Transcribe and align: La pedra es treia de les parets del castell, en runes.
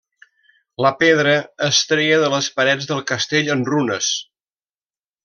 La 0.85 0.91
pedra 1.01 1.35
es 1.67 1.81
treia 1.91 2.17
de 2.25 2.31
les 2.37 2.47
parets 2.61 2.89
del 2.93 3.05
castell, 3.15 3.53
en 3.57 3.63
runes. 3.73 4.09